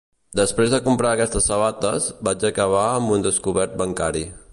Després 0.37 0.71
de 0.75 0.79
comprar 0.85 1.11
aquestes 1.17 1.49
sabates, 1.51 2.07
vaig 2.29 2.47
acabar 2.51 2.87
amb 2.95 3.15
un 3.17 3.27
descobert 3.27 3.77
bancari 3.83 4.25